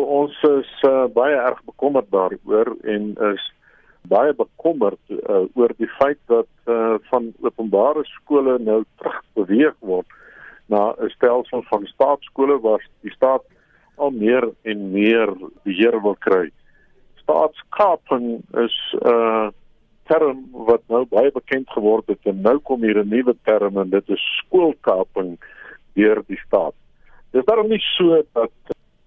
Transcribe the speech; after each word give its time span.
Ons 0.00 0.36
is 0.48 0.68
uh, 0.88 1.06
baie 1.12 1.36
erg 1.36 1.60
bekommerd 1.68 2.08
daaroor 2.10 2.72
en 2.88 3.12
is 3.32 3.42
baie 4.08 4.32
bekommerd 4.32 5.00
uh, 5.12 5.44
oor 5.54 5.74
die 5.76 5.90
feit 5.98 6.18
dat 6.32 6.48
uh, 6.66 6.96
van 7.10 7.32
openbare 7.44 8.04
skole 8.08 8.56
nou 8.64 8.82
terug 8.96 9.20
beweeg 9.36 9.76
word 9.80 10.06
na 10.72 10.94
'n 10.96 11.10
stelsel 11.16 11.62
van 11.68 11.86
staatskole 11.86 12.60
waar 12.60 12.80
die 13.02 13.12
staat 13.12 13.44
al 13.96 14.10
meer 14.10 14.48
en 14.62 14.90
meer 14.92 15.28
beheer 15.62 16.00
wil 16.02 16.16
kry. 16.16 16.50
Staatskaping 17.22 18.40
is 18.64 18.76
'n 18.94 19.08
uh, 19.08 19.48
term 20.08 20.48
wat 20.52 20.82
nou 20.88 21.04
baie 21.10 21.30
bekend 21.30 21.70
geword 21.70 22.06
het 22.06 22.24
en 22.24 22.40
nou 22.40 22.58
kom 22.58 22.82
hier 22.82 23.04
'n 23.04 23.08
nuwe 23.08 23.36
term 23.44 23.76
en 23.76 23.90
dit 23.90 24.08
is 24.08 24.42
skoolkaping 24.42 25.38
deur 25.94 26.22
die 26.26 26.40
staat. 26.46 26.74
Dit 27.30 27.40
is 27.40 27.46
daarom 27.46 27.68
nie 27.68 27.84
so 27.98 28.22
dat 28.32 28.50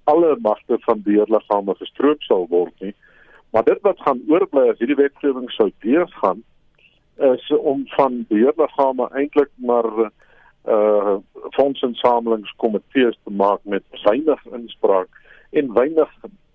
alle 0.03 0.37
magte 0.41 0.77
van 0.79 1.01
beheerliggame 1.01 1.75
gestroop 1.79 2.21
sal 2.21 2.47
word 2.49 2.73
nie. 2.79 2.93
Maar 3.51 3.63
dit 3.63 3.81
wat 3.81 4.01
gaan 4.01 4.21
oorbly 4.27 4.67
as 4.69 4.79
hierdie 4.81 4.99
wetgewing 4.99 5.49
sou 5.51 5.69
deurgaan 5.85 6.43
is 7.33 7.49
om 7.57 7.83
van 7.95 8.25
beheerliggame 8.29 9.09
eintlik 9.13 9.51
maar 9.55 9.89
uh 10.63 11.15
fondsinsamelingskomitees 11.51 13.17
te 13.23 13.31
maak 13.31 13.59
met 13.63 13.83
weinig 14.03 14.45
inspraak 14.45 15.09
en 15.51 15.73
weinig 15.73 16.11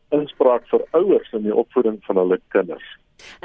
inspraak 0.08 0.64
vir 0.70 0.84
ouers 0.90 1.32
in 1.32 1.44
die 1.44 1.54
opvoeding 1.54 1.98
van 2.06 2.16
hulle 2.16 2.40
kinders. 2.48 2.88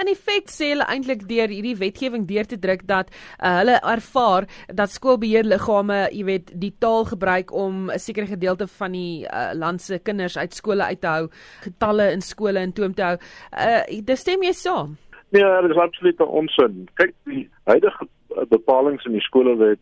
In 0.01 0.09
effek 0.11 0.49
sê 0.51 0.71
hulle 0.73 0.87
eintlik 0.89 1.27
deur 1.29 1.51
hierdie 1.51 1.75
wetgewing 1.79 2.27
deur 2.29 2.47
te 2.49 2.59
druk 2.59 2.85
dat 2.89 3.11
uh, 3.13 3.59
hulle 3.59 3.79
ervaar 3.93 4.47
dat 4.67 4.93
skoolbeheerliggame, 4.93 5.99
jy 6.11 6.25
weet, 6.27 6.53
die 6.59 6.73
taal 6.79 7.05
gebruik 7.09 7.51
om 7.51 7.89
'n 7.91 7.99
sekere 7.99 8.27
gedeelte 8.27 8.67
van 8.67 8.91
die 8.91 9.25
uh, 9.25 9.51
land 9.53 9.81
se 9.81 9.99
kinders 9.99 10.37
uit 10.37 10.53
skole 10.53 10.83
uit 10.83 11.01
te 11.01 11.07
hou, 11.07 11.29
getalle 11.63 12.11
in 12.11 12.21
skole 12.21 12.59
in 12.59 12.73
toom 12.73 12.93
te 12.93 13.03
hou. 13.03 13.17
Uh 13.51 13.81
dis 14.03 14.19
stem 14.19 14.43
jy 14.43 14.53
saam? 14.53 14.97
Nee, 15.33 15.61
dit 15.61 15.71
is 15.71 15.81
absoluut 15.81 16.19
onsin. 16.21 16.87
Kyk, 16.93 17.13
die 17.25 17.49
huidige 17.65 18.07
bepalinge 18.49 19.01
in 19.05 19.17
die 19.17 19.25
skolewet 19.25 19.79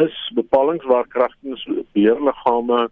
is 0.00 0.16
bepalinge 0.34 0.86
waar 0.86 1.06
kragtens 1.08 1.64
beheerliggame 1.92 2.88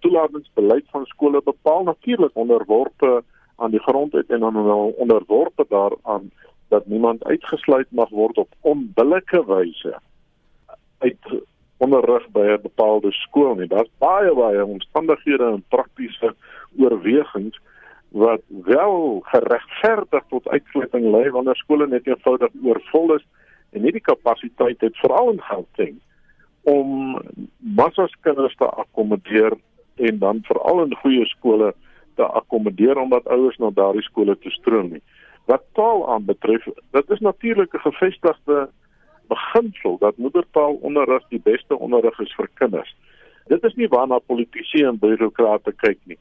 toelatingsbeleid 0.00 0.86
van 0.90 1.04
skole 1.06 1.42
bepaal 1.44 1.82
natuurlik 1.84 2.36
onderworpe 2.36 3.24
aan 3.58 3.70
die 3.70 3.82
grondwet 3.82 4.30
en 4.30 4.40
dan 4.40 4.64
wel 4.64 4.94
onderworpe 4.96 5.66
daaraan 5.68 6.30
dat 6.68 6.86
niemand 6.86 7.24
uitgesluit 7.24 7.90
mag 7.90 8.08
word 8.08 8.38
op 8.38 8.48
onbillike 8.60 9.44
wyse 9.46 9.98
uit 10.98 11.42
onderrig 11.76 12.28
by 12.34 12.46
'n 12.54 12.62
bepaalde 12.62 13.12
skool 13.12 13.54
nie. 13.54 13.68
Daar's 13.68 13.90
baie 13.98 14.34
baie 14.34 14.64
omstandighede 14.64 15.44
en 15.44 15.64
praktiese 15.68 16.34
oorwegings 16.78 17.58
wat 18.08 18.40
wel 18.48 19.20
geregverdig 19.22 20.24
tot 20.28 20.48
uitsluiting 20.48 21.10
lei 21.10 21.30
wanneer 21.30 21.56
skole 21.56 21.86
net 21.86 22.06
eenvoudig 22.06 22.50
oorvol 22.62 23.14
is 23.14 23.26
en 23.70 23.82
nie 23.82 23.92
die 23.92 24.00
kapasiteit 24.00 24.80
het 24.80 24.96
veral 24.96 25.30
in 25.30 25.42
Gauteng 25.42 25.98
om 26.62 27.18
massas 27.58 28.14
kinders 28.20 28.56
te 28.56 28.64
akkommodeer 28.64 29.52
en 29.94 30.18
dan 30.18 30.40
veral 30.42 30.82
in 30.84 30.94
goeie 30.94 31.26
skole 31.26 31.74
te 32.18 32.26
akkommodeer 32.40 32.98
omdat 32.98 33.30
ouers 33.30 33.56
na 33.62 33.70
daardie 33.74 34.04
skole 34.06 34.34
toe 34.42 34.52
stroom 34.56 34.90
nie. 34.96 35.02
Wat 35.48 35.64
taal 35.78 36.02
aanbetref, 36.14 36.66
dit 36.96 37.10
is 37.16 37.22
natuurlik 37.24 37.74
'n 37.74 37.86
gevestigde 37.86 38.68
beginsel 39.28 39.98
dat 39.98 40.16
moedertaalonderrig 40.16 41.28
die 41.28 41.40
beste 41.44 41.78
onderrig 41.78 42.18
is 42.20 42.34
vir 42.34 42.48
kinders. 42.54 42.96
Dit 43.46 43.64
is 43.64 43.74
nie 43.74 43.88
waarna 43.88 44.18
politici 44.18 44.84
en 44.84 44.98
bureaukrate 44.98 45.72
kyk 45.72 45.98
nie. 46.04 46.18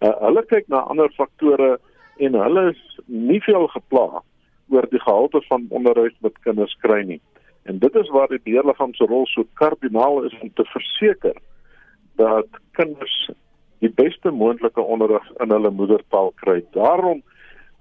Uh, 0.00 0.12
hulle 0.20 0.44
kyk 0.46 0.68
na 0.68 0.84
ander 0.92 1.12
faktore 1.16 1.78
en 2.16 2.34
hulle 2.34 2.68
is 2.70 2.82
nie 3.06 3.40
veel 3.40 3.66
gepla 3.68 4.22
oor 4.68 4.86
die 4.90 5.00
gehalte 5.00 5.40
van 5.48 5.66
onderwys 5.70 6.16
wat 6.20 6.38
kinders 6.44 6.76
kry 6.84 7.02
nie. 7.02 7.20
En 7.68 7.78
dit 7.78 7.94
is 7.94 8.08
waar 8.08 8.28
die 8.28 8.42
beheerliggaam 8.44 8.94
se 8.94 9.04
rol 9.04 9.26
so 9.26 9.44
kardinaal 9.60 10.22
is 10.28 10.36
om 10.40 10.52
te 10.54 10.64
verseker 10.64 11.36
dat 12.16 12.60
kinders 12.72 13.30
beste 14.08 14.32
moontlike 14.32 14.80
onderrig 14.80 15.26
in 15.42 15.52
hulle 15.52 15.70
moedertaal 15.70 16.32
kry. 16.42 16.62
Daarom 16.76 17.22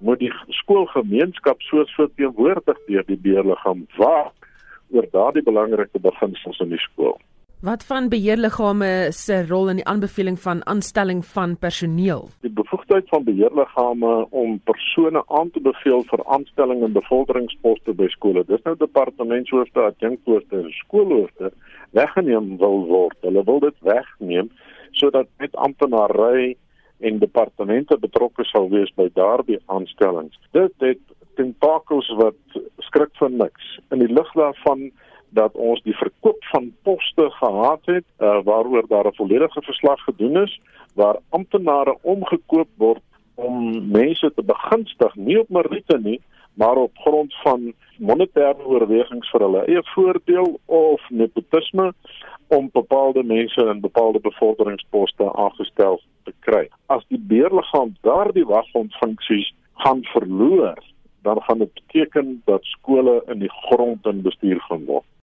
moet 0.03 0.19
die 0.21 0.33
skoolgemeenskap 0.61 1.61
soos 1.65 1.93
verteenwoordig 1.97 2.79
deur 2.89 3.05
die 3.07 3.19
beheerliggaam 3.23 3.85
waak 3.97 4.49
oor 4.93 5.07
daardie 5.11 5.43
belangrike 5.43 5.99
beginsels 5.99 6.59
in 6.63 6.75
die 6.75 6.83
skool. 6.83 7.17
Wat 7.61 7.83
van 7.83 8.09
beheerliggame 8.09 9.07
se 9.09 9.45
rol 9.47 9.69
in 9.69 9.79
die 9.79 9.85
aanbeveling 9.85 10.35
van 10.39 10.59
aanstelling 10.67 11.23
van 11.25 11.57
personeel? 11.57 12.27
Die 12.45 12.53
bevoegdheid 12.53 13.07
van 13.09 13.23
beheerliggame 13.23 14.27
om 14.29 14.59
persone 14.59 15.23
aan 15.27 15.49
te 15.51 15.59
beveel 15.59 16.03
vir 16.03 16.21
aanstelling 16.25 16.83
en 16.83 16.93
bevorderingsposte 16.93 17.95
by 17.97 18.11
skole. 18.13 18.43
Dis 18.45 18.61
nou 18.61 18.75
departementshoofde, 18.77 19.87
adjunkhoofde 19.89 20.59
en 20.59 20.69
skoolhoofde 20.83 21.51
weggeneem 21.97 22.59
wil 22.61 22.85
word. 22.91 23.17
Hulle 23.25 23.43
wil 23.49 23.59
dit 23.65 23.81
wegneem 23.89 24.53
sodat 24.91 25.25
net 25.41 25.55
amptenary 25.55 26.53
en 27.01 27.17
departemente 27.17 27.97
betrokke 27.97 28.45
sal 28.45 28.69
wees 28.69 28.93
by 28.93 29.09
daardie 29.17 29.57
aanstellings. 29.65 30.37
Dit 30.53 30.77
het 30.85 31.01
tentakels 31.41 32.13
wat 32.21 32.61
skrik 32.85 33.17
vir 33.17 33.33
niks. 33.33 33.77
In 33.89 34.05
die 34.05 34.13
lig 34.13 34.29
daarvan 34.37 34.91
dat 35.29 35.53
ons 35.53 35.81
die 35.83 35.95
verkoop 35.95 36.43
van 36.51 36.71
poste 36.83 37.29
gehad 37.29 37.79
het 37.85 38.05
uh, 38.19 38.39
waaroor 38.43 38.87
daar 38.87 39.07
'n 39.07 39.15
volledige 39.15 39.61
verslag 39.61 39.99
gedoen 40.03 40.37
is 40.43 40.61
waar 40.93 41.19
amptenare 41.29 41.97
omgekoop 42.01 42.69
word 42.77 43.03
om 43.35 43.91
mense 43.91 44.31
te 44.35 44.43
begunstig 44.43 45.15
nie 45.15 45.39
op 45.39 45.49
meriete 45.49 45.97
nie 45.97 46.21
maar 46.53 46.75
op 46.75 46.97
grond 46.97 47.35
van 47.43 47.73
monetêre 47.97 48.65
oorwegings 48.65 49.29
vir 49.29 49.43
hulle 49.45 49.65
eie 49.65 49.83
voordeel 49.93 50.59
of 50.65 51.09
nepotisme 51.09 51.91
om 52.47 52.69
bepaalde 52.73 53.23
mense 53.23 53.61
in 53.73 53.81
bepaalde 53.83 54.19
bevorderingsposte 54.19 55.33
aangestel 55.33 56.01
te 56.23 56.33
kry. 56.39 56.67
As 56.85 57.03
die 57.11 57.19
beheerliggaam 57.19 57.95
daardie 58.07 58.45
wagfondsfunksies 58.45 59.51
gaan 59.83 60.03
verloor, 60.13 60.79
dan 61.21 61.41
gaan 61.41 61.57
dit 61.57 61.73
beteken 61.73 62.41
dat 62.45 62.63
skole 62.63 63.21
in 63.27 63.39
die 63.39 63.53
grond 63.67 64.05
in 64.05 64.21
bestuur 64.21 64.61
gaan 64.69 64.85
word. 64.85 65.05